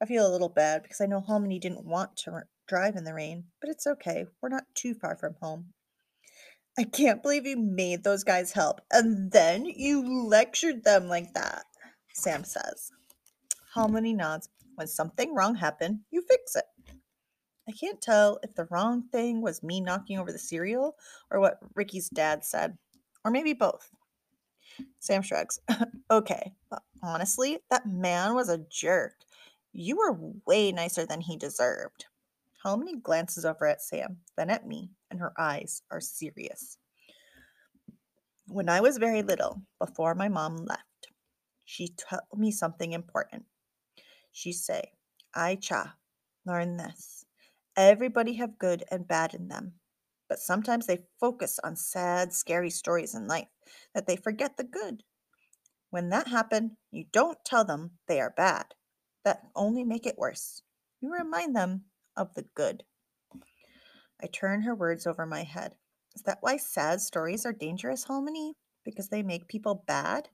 I 0.00 0.06
feel 0.06 0.28
a 0.28 0.30
little 0.30 0.48
bad 0.48 0.84
because 0.84 1.00
I 1.00 1.06
know 1.06 1.20
Halmoni 1.20 1.60
didn't 1.60 1.84
want 1.84 2.16
to 2.18 2.44
drive 2.68 2.94
in 2.94 3.02
the 3.02 3.14
rain, 3.14 3.46
but 3.60 3.68
it's 3.68 3.84
okay. 3.84 4.26
We're 4.40 4.48
not 4.48 4.72
too 4.76 4.94
far 4.94 5.16
from 5.16 5.34
home. 5.42 5.72
I 6.78 6.84
can't 6.84 7.20
believe 7.20 7.46
you 7.46 7.56
made 7.56 8.04
those 8.04 8.22
guys 8.22 8.52
help, 8.52 8.80
and 8.92 9.32
then 9.32 9.64
you 9.64 10.28
lectured 10.28 10.84
them 10.84 11.08
like 11.08 11.34
that, 11.34 11.64
Sam 12.16 12.44
says. 12.44 12.92
Halmoni 13.74 14.16
nods. 14.16 14.48
When 14.74 14.86
something 14.86 15.34
wrong 15.34 15.54
happened, 15.54 16.00
you 16.10 16.22
fix 16.22 16.56
it. 16.56 16.64
I 17.68 17.72
can't 17.72 18.00
tell 18.00 18.38
if 18.42 18.54
the 18.54 18.66
wrong 18.70 19.04
thing 19.10 19.42
was 19.42 19.62
me 19.62 19.80
knocking 19.80 20.18
over 20.18 20.32
the 20.32 20.38
cereal 20.38 20.96
or 21.30 21.40
what 21.40 21.58
Ricky's 21.74 22.08
dad 22.08 22.44
said, 22.44 22.78
or 23.24 23.30
maybe 23.30 23.52
both. 23.52 23.90
Sam 24.98 25.22
shrugs. 25.22 25.60
okay, 26.10 26.52
but 26.70 26.82
honestly, 27.02 27.58
that 27.70 27.86
man 27.86 28.34
was 28.34 28.48
a 28.48 28.64
jerk. 28.70 29.14
You 29.72 29.96
were 29.96 30.18
way 30.46 30.72
nicer 30.72 31.06
than 31.06 31.20
he 31.20 31.36
deserved. 31.36 32.06
Halmoni 32.64 33.02
glances 33.02 33.44
over 33.44 33.66
at 33.66 33.82
Sam, 33.82 34.18
then 34.36 34.50
at 34.50 34.66
me, 34.66 34.90
and 35.10 35.20
her 35.20 35.32
eyes 35.38 35.82
are 35.90 36.00
serious. 36.00 36.78
When 38.48 38.68
I 38.68 38.80
was 38.80 38.98
very 38.98 39.22
little, 39.22 39.62
before 39.78 40.14
my 40.14 40.28
mom 40.28 40.56
left, 40.56 40.82
she 41.66 41.88
told 41.88 42.22
me 42.38 42.50
something 42.50 42.92
important. 42.92 43.44
She 44.32 44.52
say, 44.52 44.92
I 45.34 45.56
cha, 45.56 45.96
learn 46.46 46.76
this. 46.78 47.26
Everybody 47.76 48.34
have 48.34 48.58
good 48.58 48.84
and 48.90 49.06
bad 49.06 49.34
in 49.34 49.48
them, 49.48 49.74
but 50.28 50.38
sometimes 50.38 50.86
they 50.86 51.06
focus 51.20 51.58
on 51.62 51.76
sad, 51.76 52.32
scary 52.32 52.70
stories 52.70 53.14
in 53.14 53.26
life 53.26 53.48
that 53.94 54.06
they 54.06 54.16
forget 54.16 54.56
the 54.56 54.64
good. 54.64 55.02
When 55.90 56.08
that 56.10 56.28
happen, 56.28 56.76
you 56.90 57.06
don't 57.12 57.44
tell 57.44 57.64
them 57.64 57.98
they 58.06 58.20
are 58.20 58.30
bad. 58.30 58.74
That 59.24 59.42
only 59.56 59.84
make 59.84 60.06
it 60.06 60.18
worse. 60.18 60.62
You 61.00 61.12
remind 61.12 61.56
them 61.56 61.86
of 62.16 62.34
the 62.34 62.44
good. 62.54 62.84
I 64.22 64.28
turn 64.28 64.62
her 64.62 64.74
words 64.74 65.06
over 65.06 65.26
my 65.26 65.42
head. 65.42 65.76
Is 66.14 66.22
that 66.22 66.38
why 66.40 66.58
sad 66.58 67.00
stories 67.00 67.44
are 67.44 67.52
dangerous, 67.52 68.04
Halmoni? 68.06 68.52
Because 68.84 69.08
they 69.08 69.22
make 69.22 69.48
people 69.48 69.84
bad? 69.86 70.28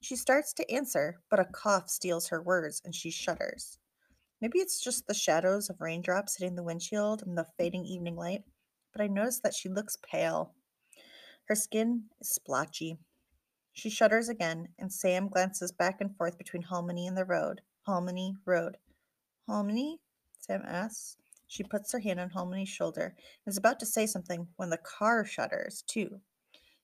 She 0.00 0.16
starts 0.16 0.52
to 0.54 0.70
answer, 0.70 1.20
but 1.28 1.40
a 1.40 1.44
cough 1.44 1.90
steals 1.90 2.28
her 2.28 2.42
words 2.42 2.80
and 2.84 2.94
she 2.94 3.10
shudders. 3.10 3.78
Maybe 4.40 4.58
it's 4.58 4.80
just 4.80 5.06
the 5.06 5.14
shadows 5.14 5.68
of 5.68 5.80
raindrops 5.80 6.36
hitting 6.36 6.56
the 6.56 6.62
windshield 6.62 7.22
and 7.22 7.36
the 7.36 7.46
fading 7.58 7.84
evening 7.84 8.16
light, 8.16 8.42
but 8.92 9.02
I 9.02 9.06
notice 9.06 9.40
that 9.40 9.54
she 9.54 9.68
looks 9.68 9.98
pale. 10.02 10.54
Her 11.44 11.54
skin 11.54 12.04
is 12.20 12.30
splotchy. 12.30 12.98
She 13.72 13.90
shudders 13.90 14.28
again, 14.28 14.68
and 14.78 14.92
Sam 14.92 15.28
glances 15.28 15.72
back 15.72 16.00
and 16.00 16.16
forth 16.16 16.38
between 16.38 16.62
Halmoni 16.62 17.06
and 17.06 17.16
the 17.16 17.24
road. 17.24 17.60
Halmoni, 17.86 18.36
road. 18.46 18.78
Halmoni? 19.48 19.98
Sam 20.38 20.62
asks. 20.66 21.18
She 21.46 21.62
puts 21.62 21.92
her 21.92 21.98
hand 21.98 22.20
on 22.20 22.30
Halmoni's 22.30 22.68
shoulder 22.68 23.14
and 23.44 23.52
is 23.52 23.56
about 23.56 23.78
to 23.80 23.86
say 23.86 24.06
something 24.06 24.48
when 24.56 24.70
the 24.70 24.78
car 24.78 25.24
shudders, 25.24 25.82
too. 25.86 26.20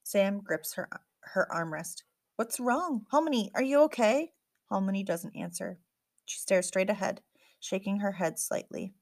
Sam 0.03 0.41
grips 0.41 0.75
her, 0.75 0.89
her 1.21 1.49
armrest. 1.51 2.03
What's 2.37 2.61
wrong? 2.61 3.07
Halmoni, 3.11 3.49
are 3.55 3.63
you 3.63 3.81
okay? 3.85 4.33
Halmoni 4.71 5.07
doesn't 5.07 5.35
answer. 5.35 5.79
She 6.27 6.39
stares 6.39 6.67
straight 6.67 6.91
ahead, 6.91 7.23
shaking 7.61 8.01
her 8.01 8.13
head 8.13 8.39
slightly. 8.39 8.93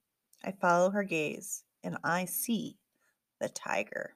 I 0.44 0.52
follow 0.52 0.90
her 0.90 1.02
gaze, 1.02 1.64
and 1.82 1.98
I 2.04 2.26
see 2.26 2.76
the 3.40 3.48
tiger. 3.48 4.14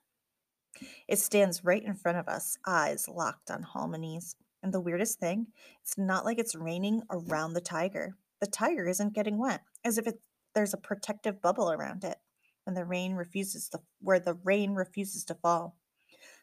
It 1.08 1.18
stands 1.18 1.64
right 1.64 1.82
in 1.82 1.94
front 1.94 2.18
of 2.18 2.28
us, 2.28 2.58
eyes 2.64 3.08
locked 3.08 3.50
on 3.50 3.64
Halmoni's. 3.64 4.36
And 4.62 4.72
the 4.72 4.80
weirdest 4.80 5.18
thing, 5.18 5.48
it's 5.82 5.98
not 5.98 6.24
like 6.24 6.38
it's 6.38 6.54
raining 6.54 7.02
around 7.10 7.54
the 7.54 7.60
tiger. 7.60 8.16
The 8.40 8.46
tiger 8.46 8.86
isn't 8.86 9.14
getting 9.14 9.38
wet, 9.38 9.62
as 9.84 9.98
if 9.98 10.06
it, 10.06 10.20
there's 10.54 10.74
a 10.74 10.78
protective 10.78 11.42
bubble 11.42 11.72
around 11.72 12.04
it, 12.04 12.18
and 12.66 12.76
the 12.76 12.84
rain 12.84 13.14
refuses 13.14 13.68
to 13.70 13.80
where 14.00 14.20
the 14.20 14.34
rain 14.34 14.74
refuses 14.74 15.24
to 15.24 15.34
fall. 15.34 15.76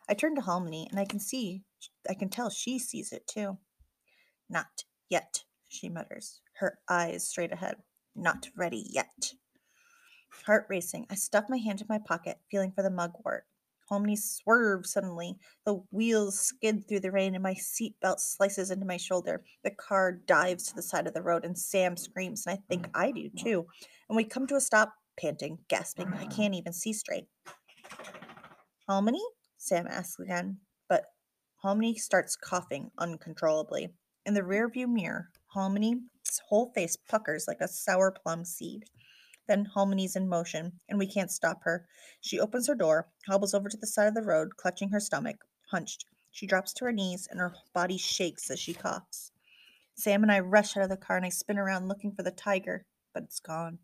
I 0.08 0.14
turn 0.14 0.36
to 0.36 0.42
Halmoni, 0.42 0.90
and 0.90 1.00
I 1.00 1.06
can 1.06 1.20
see, 1.20 1.64
I 2.10 2.14
can 2.14 2.30
tell 2.30 2.50
she 2.50 2.78
sees 2.78 3.12
it 3.12 3.26
too. 3.28 3.58
Not 4.50 4.84
yet, 5.10 5.44
she 5.68 5.90
mutters, 5.90 6.42
her 6.60 6.80
eyes 6.90 7.28
straight 7.28 7.52
ahead. 7.52 7.78
Not 8.16 8.50
ready 8.56 8.86
yet. 8.90 9.34
Heart 10.46 10.68
racing, 10.70 11.08
I 11.10 11.16
stuff 11.16 11.46
my 11.50 11.58
hand 11.58 11.82
in 11.82 11.88
my 11.90 12.00
pocket, 12.00 12.38
feeling 12.52 12.72
for 12.72 12.84
the 12.84 12.92
mugwort. 12.92 13.46
Halmoni 13.90 14.18
swerves 14.18 14.94
suddenly. 14.94 15.38
The 15.66 15.82
wheels 15.92 16.40
skid 16.40 16.88
through 16.88 17.02
the 17.02 17.12
rain, 17.12 17.36
and 17.36 17.44
my 17.44 17.54
seatbelt 17.54 18.20
slices 18.20 18.72
into 18.72 18.86
my 18.86 18.98
shoulder. 18.98 19.44
The 19.64 19.72
car 19.72 20.12
dives 20.12 20.64
to 20.68 20.76
the 20.76 20.82
side 20.82 21.08
of 21.08 21.14
the 21.14 21.22
road, 21.22 21.46
and 21.46 21.58
Sam 21.58 21.98
screams, 21.98 22.46
and 22.46 22.58
I 22.58 22.62
think 22.68 22.88
I 22.94 23.12
do 23.12 23.30
too. 23.30 23.66
And 24.10 24.16
we 24.16 24.24
come 24.24 24.48
to 24.48 24.56
a 24.56 24.62
stop, 24.62 24.94
panting, 25.20 25.60
gasping. 25.68 26.12
I 26.14 26.26
can't 26.26 26.56
even 26.56 26.74
see 26.74 26.94
straight. 26.94 27.28
Halmoni? 28.90 29.22
Sam 29.66 29.88
asks 29.88 30.20
again, 30.20 30.60
but 30.88 31.06
Halmoni 31.64 31.96
starts 31.96 32.36
coughing 32.36 32.92
uncontrollably. 33.00 33.90
In 34.24 34.36
the 34.36 34.44
rearview 34.44 34.88
mirror, 34.88 35.32
Halmoni's 35.56 36.40
whole 36.48 36.72
face 36.76 36.96
puckers 36.96 37.48
like 37.48 37.62
a 37.62 37.68
sour 37.68 38.12
plum 38.12 38.46
seed. 38.46 38.86
Then 39.48 39.66
Halmoni's 39.76 40.16
in 40.16 40.30
motion, 40.30 40.74
and 40.88 41.00
we 41.00 41.08
can't 41.08 41.32
stop 41.32 41.64
her. 41.64 41.88
She 42.22 42.40
opens 42.40 42.68
her 42.68 42.76
door, 42.76 43.10
hobbles 43.26 43.56
over 43.56 43.68
to 43.68 43.78
the 43.78 43.88
side 43.88 44.08
of 44.08 44.14
the 44.14 44.22
road, 44.22 44.56
clutching 44.56 44.90
her 44.90 45.00
stomach, 45.00 45.38
hunched. 45.72 46.06
She 46.30 46.46
drops 46.46 46.72
to 46.74 46.86
her 46.86 46.92
knees, 46.92 47.28
and 47.32 47.40
her 47.40 47.56
body 47.74 47.98
shakes 47.98 48.52
as 48.52 48.60
she 48.60 48.76
coughs. 48.76 49.32
Sam 49.96 50.22
and 50.22 50.32
I 50.32 50.42
rush 50.42 50.78
out 50.78 50.84
of 50.84 50.90
the 50.90 50.96
car, 50.96 51.18
and 51.18 51.26
I 51.26 51.30
spin 51.30 51.58
around 51.58 51.88
looking 51.88 52.12
for 52.12 52.22
the 52.22 52.30
tiger, 52.30 52.86
but 53.16 53.24
it's 53.24 53.40
gone. 53.40 53.80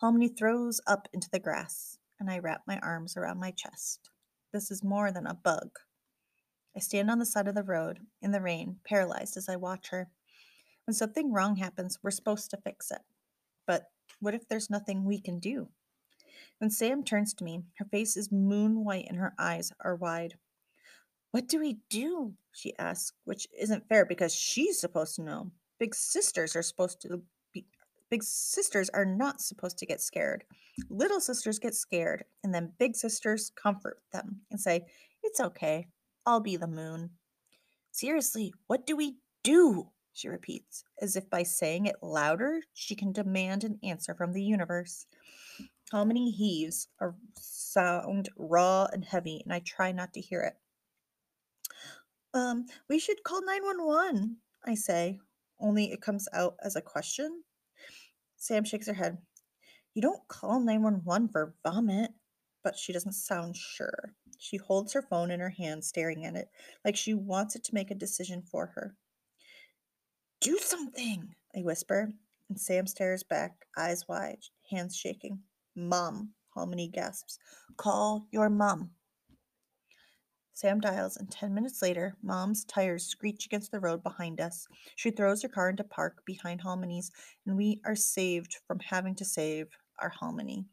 Halmoni 0.00 0.38
throws 0.38 0.80
up 0.86 1.08
into 1.12 1.28
the 1.30 1.40
grass, 1.40 1.98
and 2.20 2.30
I 2.30 2.38
wrap 2.38 2.62
my 2.68 2.78
arms 2.78 3.16
around 3.16 3.40
my 3.40 3.50
chest. 3.50 4.10
This 4.54 4.70
is 4.70 4.84
more 4.84 5.10
than 5.10 5.26
a 5.26 5.34
bug. 5.34 5.80
I 6.76 6.78
stand 6.78 7.10
on 7.10 7.18
the 7.18 7.26
side 7.26 7.48
of 7.48 7.56
the 7.56 7.64
road 7.64 7.98
in 8.22 8.30
the 8.30 8.40
rain, 8.40 8.76
paralyzed 8.84 9.36
as 9.36 9.48
I 9.48 9.56
watch 9.56 9.88
her. 9.88 10.10
When 10.86 10.94
something 10.94 11.32
wrong 11.32 11.56
happens, 11.56 11.98
we're 12.00 12.12
supposed 12.12 12.50
to 12.50 12.56
fix 12.58 12.92
it. 12.92 13.00
But 13.66 13.86
what 14.20 14.32
if 14.32 14.46
there's 14.46 14.70
nothing 14.70 15.04
we 15.04 15.20
can 15.20 15.40
do? 15.40 15.70
When 16.58 16.70
Sam 16.70 17.02
turns 17.02 17.34
to 17.34 17.44
me, 17.44 17.64
her 17.78 17.84
face 17.86 18.16
is 18.16 18.30
moon 18.30 18.84
white 18.84 19.06
and 19.08 19.18
her 19.18 19.34
eyes 19.40 19.72
are 19.80 19.96
wide. 19.96 20.34
What 21.32 21.48
do 21.48 21.58
we 21.58 21.78
do? 21.90 22.34
she 22.52 22.78
asks, 22.78 23.12
which 23.24 23.48
isn't 23.58 23.88
fair 23.88 24.06
because 24.06 24.32
she's 24.32 24.78
supposed 24.78 25.16
to 25.16 25.22
know. 25.22 25.50
Big 25.80 25.96
sisters 25.96 26.54
are 26.54 26.62
supposed 26.62 27.00
to 27.00 27.22
big 28.10 28.22
sisters 28.22 28.90
are 28.90 29.04
not 29.04 29.40
supposed 29.40 29.78
to 29.78 29.86
get 29.86 30.00
scared. 30.00 30.44
Little 30.88 31.20
sisters 31.20 31.58
get 31.58 31.74
scared, 31.74 32.24
and 32.42 32.54
then 32.54 32.72
big 32.78 32.96
sisters 32.96 33.50
comfort 33.54 33.98
them 34.12 34.40
and 34.50 34.60
say, 34.60 34.86
It's 35.22 35.40
okay. 35.40 35.88
I'll 36.26 36.40
be 36.40 36.56
the 36.56 36.66
moon. 36.66 37.10
Seriously, 37.92 38.52
what 38.66 38.86
do 38.86 38.96
we 38.96 39.16
do? 39.42 39.90
she 40.14 40.28
repeats, 40.28 40.84
as 41.02 41.16
if 41.16 41.28
by 41.28 41.42
saying 41.42 41.86
it 41.86 41.96
louder, 42.00 42.60
she 42.72 42.94
can 42.94 43.12
demand 43.12 43.64
an 43.64 43.78
answer 43.82 44.14
from 44.14 44.32
the 44.32 44.42
universe. 44.42 45.06
Halmoni 45.92 46.32
heaves, 46.32 46.88
a 47.00 47.10
sound 47.36 48.28
raw 48.36 48.86
and 48.92 49.04
heavy, 49.04 49.42
and 49.44 49.52
I 49.52 49.58
try 49.58 49.90
not 49.92 50.12
to 50.14 50.20
hear 50.20 50.42
it. 50.42 50.54
Um, 52.32 52.66
we 52.88 52.98
should 52.98 53.24
call 53.24 53.44
911, 53.44 54.36
I 54.64 54.74
say, 54.74 55.18
only 55.60 55.90
it 55.90 56.00
comes 56.00 56.28
out 56.32 56.54
as 56.62 56.76
a 56.76 56.80
question. 56.80 57.42
Sam 58.44 58.62
shakes 58.62 58.88
her 58.88 58.92
head. 58.92 59.16
You 59.94 60.02
don't 60.02 60.28
call 60.28 60.60
911 60.60 61.28
for 61.28 61.54
vomit, 61.62 62.10
but 62.62 62.76
she 62.76 62.92
doesn't 62.92 63.14
sound 63.14 63.56
sure. 63.56 64.12
She 64.38 64.58
holds 64.58 64.92
her 64.92 65.00
phone 65.00 65.30
in 65.30 65.40
her 65.40 65.48
hand, 65.48 65.82
staring 65.82 66.26
at 66.26 66.36
it, 66.36 66.48
like 66.84 66.94
she 66.94 67.14
wants 67.14 67.56
it 67.56 67.64
to 67.64 67.74
make 67.74 67.90
a 67.90 67.94
decision 67.94 68.42
for 68.42 68.66
her. 68.74 68.96
Do 70.42 70.58
something, 70.58 71.34
I 71.56 71.62
whisper, 71.62 72.12
and 72.50 72.60
Sam 72.60 72.86
stares 72.86 73.22
back, 73.22 73.64
eyes 73.78 74.06
wide, 74.08 74.40
hands 74.70 74.94
shaking. 74.94 75.38
Mom, 75.74 76.34
Halmoni 76.54 76.92
gasps. 76.92 77.38
Call 77.78 78.26
your 78.30 78.50
mom. 78.50 78.90
Sam 80.56 80.78
dials, 80.78 81.16
and 81.16 81.28
ten 81.28 81.52
minutes 81.52 81.82
later, 81.82 82.16
Mom's 82.22 82.64
tires 82.64 83.04
screech 83.04 83.44
against 83.44 83.72
the 83.72 83.80
road 83.80 84.04
behind 84.04 84.40
us. 84.40 84.68
She 84.94 85.10
throws 85.10 85.42
her 85.42 85.48
car 85.48 85.68
into 85.68 85.82
park 85.82 86.22
behind 86.24 86.62
Halmoni's, 86.62 87.10
and 87.44 87.56
we 87.56 87.80
are 87.84 87.96
saved 87.96 88.58
from 88.68 88.78
having 88.78 89.16
to 89.16 89.24
save 89.24 89.66
our 90.00 90.12
Halmoni. 90.12 90.66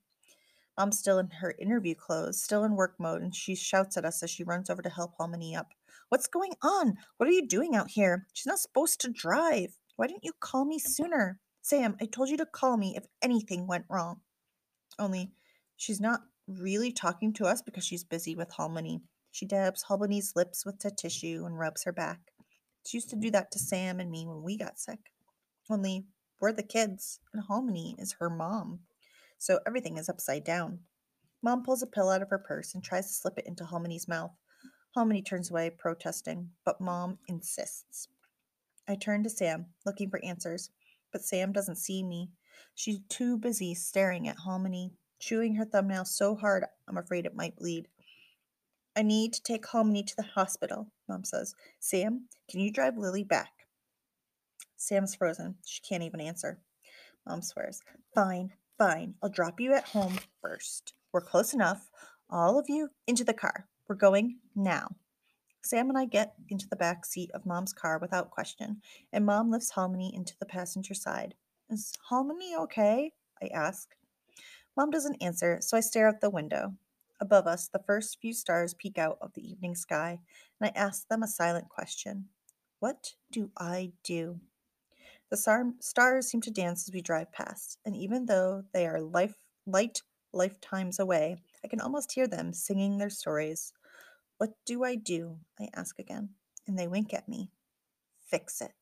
Mom's 0.77 0.99
still 0.99 1.17
in 1.17 1.31
her 1.31 1.55
interview 1.59 1.95
clothes, 1.95 2.43
still 2.43 2.63
in 2.63 2.75
work 2.75 2.93
mode, 2.99 3.23
and 3.23 3.35
she 3.35 3.55
shouts 3.55 3.97
at 3.97 4.05
us 4.05 4.21
as 4.21 4.29
she 4.29 4.43
runs 4.43 4.69
over 4.69 4.83
to 4.83 4.89
help 4.89 5.17
Halmoni 5.17 5.57
up. 5.57 5.73
What's 6.09 6.27
going 6.27 6.53
on? 6.61 6.97
What 7.17 7.27
are 7.27 7.33
you 7.33 7.47
doing 7.47 7.75
out 7.75 7.89
here? 7.89 8.27
She's 8.33 8.45
not 8.45 8.59
supposed 8.59 9.01
to 9.01 9.09
drive. 9.09 9.79
Why 9.95 10.05
didn't 10.05 10.25
you 10.25 10.33
call 10.39 10.63
me 10.63 10.77
sooner? 10.77 11.39
Sam, 11.63 11.97
I 11.99 12.05
told 12.05 12.29
you 12.29 12.37
to 12.37 12.45
call 12.45 12.77
me 12.77 12.95
if 12.95 13.05
anything 13.23 13.65
went 13.65 13.85
wrong. 13.89 14.21
Only 14.99 15.31
she's 15.75 15.99
not 15.99 16.21
really 16.47 16.91
talking 16.91 17.33
to 17.33 17.45
us 17.45 17.63
because 17.63 17.83
she's 17.83 18.03
busy 18.03 18.35
with 18.35 18.51
Halmoni. 18.51 19.01
She 19.31 19.45
dabs 19.45 19.85
Halmoni's 19.85 20.35
lips 20.35 20.65
with 20.65 20.83
a 20.85 20.91
tissue 20.91 21.43
and 21.45 21.57
rubs 21.57 21.83
her 21.85 21.93
back. 21.93 22.19
She 22.85 22.97
used 22.97 23.09
to 23.11 23.15
do 23.15 23.31
that 23.31 23.51
to 23.51 23.59
Sam 23.59 23.99
and 23.99 24.11
me 24.11 24.25
when 24.27 24.43
we 24.43 24.57
got 24.57 24.79
sick. 24.79 24.99
Only 25.69 26.05
we're 26.39 26.51
the 26.51 26.63
kids, 26.63 27.19
and 27.33 27.43
Halmoni 27.43 27.95
is 27.99 28.15
her 28.19 28.29
mom. 28.29 28.79
So 29.37 29.59
everything 29.65 29.97
is 29.97 30.09
upside 30.09 30.43
down. 30.43 30.79
Mom 31.41 31.63
pulls 31.63 31.81
a 31.81 31.87
pill 31.87 32.09
out 32.09 32.21
of 32.21 32.29
her 32.29 32.39
purse 32.39 32.73
and 32.73 32.83
tries 32.83 33.07
to 33.07 33.13
slip 33.13 33.37
it 33.37 33.47
into 33.47 33.63
Halmoni's 33.63 34.07
mouth. 34.07 34.31
Halmoni 34.95 35.25
turns 35.25 35.49
away, 35.49 35.69
protesting, 35.69 36.49
but 36.65 36.81
Mom 36.81 37.19
insists. 37.27 38.09
I 38.87 38.95
turn 38.95 39.23
to 39.23 39.29
Sam, 39.29 39.67
looking 39.85 40.09
for 40.09 40.23
answers, 40.23 40.69
but 41.11 41.23
Sam 41.23 41.51
doesn't 41.51 41.77
see 41.77 42.03
me. 42.03 42.31
She's 42.75 42.99
too 43.07 43.37
busy 43.37 43.73
staring 43.73 44.27
at 44.27 44.39
Halmoni, 44.45 44.91
chewing 45.19 45.55
her 45.55 45.65
thumbnail 45.65 46.05
so 46.05 46.35
hard 46.35 46.65
I'm 46.87 46.97
afraid 46.97 47.25
it 47.25 47.35
might 47.35 47.55
bleed. 47.55 47.87
I 48.95 49.03
need 49.03 49.33
to 49.33 49.43
take 49.43 49.65
Halmoni 49.65 50.05
to 50.05 50.15
the 50.15 50.23
hospital, 50.23 50.87
Mom 51.07 51.23
says. 51.23 51.55
Sam, 51.79 52.27
can 52.49 52.59
you 52.59 52.71
drive 52.71 52.97
Lily 52.97 53.23
back? 53.23 53.51
Sam's 54.75 55.15
frozen. 55.15 55.55
She 55.65 55.81
can't 55.81 56.03
even 56.03 56.19
answer. 56.19 56.59
Mom 57.25 57.41
swears. 57.41 57.81
Fine, 58.13 58.51
fine. 58.77 59.13
I'll 59.21 59.29
drop 59.29 59.59
you 59.59 59.73
at 59.73 59.85
home 59.85 60.17
first. 60.41 60.93
We're 61.13 61.21
close 61.21 61.53
enough. 61.53 61.89
All 62.29 62.59
of 62.59 62.65
you 62.67 62.89
into 63.07 63.23
the 63.23 63.33
car. 63.33 63.67
We're 63.87 63.95
going 63.95 64.39
now. 64.55 64.95
Sam 65.63 65.89
and 65.89 65.97
I 65.97 66.05
get 66.05 66.33
into 66.49 66.67
the 66.67 66.75
back 66.75 67.05
seat 67.05 67.29
of 67.33 67.45
Mom's 67.45 67.73
car 67.73 67.99
without 67.99 68.31
question, 68.31 68.81
and 69.13 69.25
Mom 69.25 69.51
lifts 69.51 69.73
Halmoni 69.73 70.11
into 70.13 70.33
the 70.39 70.45
passenger 70.45 70.93
side. 70.95 71.35
Is 71.69 71.93
Halmoni 72.09 72.57
okay? 72.63 73.13
I 73.41 73.47
ask. 73.47 73.89
Mom 74.75 74.89
doesn't 74.89 75.21
answer, 75.21 75.59
so 75.61 75.77
I 75.77 75.81
stare 75.81 76.07
out 76.07 76.21
the 76.21 76.29
window. 76.29 76.73
Above 77.21 77.47
us, 77.47 77.69
the 77.69 77.83
first 77.85 78.19
few 78.19 78.33
stars 78.33 78.73
peek 78.73 78.97
out 78.97 79.17
of 79.21 79.33
the 79.33 79.49
evening 79.49 79.75
sky, 79.75 80.19
and 80.59 80.69
I 80.69 80.77
ask 80.77 81.07
them 81.07 81.23
a 81.23 81.27
silent 81.27 81.69
question 81.69 82.29
What 82.79 83.15
do 83.31 83.51
I 83.57 83.93
do? 84.03 84.41
The 85.29 85.37
star- 85.37 85.73
stars 85.79 86.27
seem 86.27 86.41
to 86.41 86.51
dance 86.51 86.89
as 86.89 86.93
we 86.93 87.01
drive 87.01 87.31
past, 87.31 87.79
and 87.85 87.95
even 87.95 88.25
though 88.25 88.65
they 88.73 88.87
are 88.87 88.99
life- 88.99 89.45
light 89.65 90.01
lifetimes 90.33 90.99
away, 90.99 91.37
I 91.63 91.69
can 91.69 91.81
almost 91.81 92.11
hear 92.13 92.27
them 92.27 92.53
singing 92.53 92.97
their 92.97 93.09
stories 93.09 93.71
what 94.41 94.55
do 94.65 94.83
I 94.83 94.95
do? 94.95 95.37
I 95.59 95.69
ask 95.75 95.99
again, 95.99 96.31
and 96.67 96.79
they 96.79 96.87
wink 96.87 97.13
at 97.13 97.29
me. 97.29 97.51
Fix 98.21 98.61
it. 98.61 98.73